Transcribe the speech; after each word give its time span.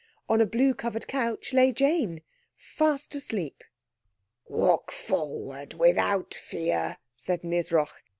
On 0.27 0.41
a 0.41 0.47
blue 0.47 0.73
covered 0.73 1.07
couch 1.07 1.53
lay 1.53 1.71
Jane 1.71 2.23
fast 2.57 3.13
asleep. 3.13 3.63
"Walk 4.47 4.91
forward 4.91 5.75
without 5.75 6.33
fear," 6.33 6.97
said 7.15 7.43
Nisroch. 7.43 8.01